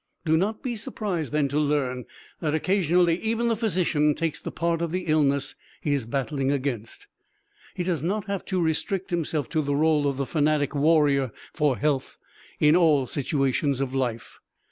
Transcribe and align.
Do 0.25 0.35
not 0.35 0.63
be 0.63 0.75
surprised, 0.75 1.31
then, 1.31 1.47
to 1.49 1.59
learn 1.59 2.05
that 2.39 2.55
occasionally 2.55 3.17
even 3.19 3.49
the 3.49 3.55
physician 3.55 4.15
takes 4.15 4.41
the 4.41 4.49
part 4.51 4.81
of 4.81 4.91
the 4.91 5.01
illness 5.05 5.53
he 5.79 5.93
is 5.93 6.07
battling 6.07 6.51
against. 6.51 7.05
He 7.75 7.83
does 7.83 8.01
not 8.01 8.25
have 8.25 8.43
to 8.45 8.59
restrict 8.59 9.11
himself 9.11 9.47
to 9.49 9.61
the 9.61 9.75
role 9.75 10.07
of 10.07 10.17
the 10.17 10.25
fanatic 10.25 10.73
warrior 10.73 11.31
for 11.53 11.77
health 11.77 12.17
in 12.59 12.75
all 12.75 13.05
situations 13.05 13.79
of 13.79 13.93
life. 13.93 14.39